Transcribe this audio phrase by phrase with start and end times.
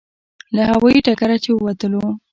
[0.55, 2.05] له هوایي ډګره چې ووتلو.